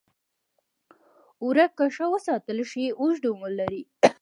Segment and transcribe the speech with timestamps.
[1.43, 3.81] اوړه که ښه وساتل شي، اوږد عمر لري